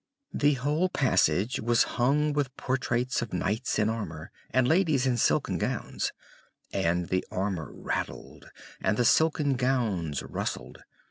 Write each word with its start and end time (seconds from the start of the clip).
The 0.33 0.53
whole 0.55 0.89
passage 0.89 1.59
was 1.59 1.83
hung 1.83 2.33
with 2.33 2.57
portraits 2.57 3.21
of 3.21 3.33
knights 3.35 3.77
in 3.77 3.87
armor, 3.87 4.31
and 4.49 4.67
ladies 4.67 5.05
in 5.05 5.15
silken 5.15 5.59
gowns; 5.59 6.11
and 6.73 7.09
the 7.09 7.23
armor 7.29 7.71
rattled, 7.71 8.49
and 8.81 8.97
the 8.97 9.05
silken 9.05 9.53
gowns 9.57 10.23
rustled! 10.23 10.79